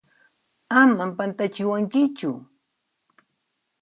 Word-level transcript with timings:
Aman 0.79 1.09
pantachiwankichu! 1.17 2.31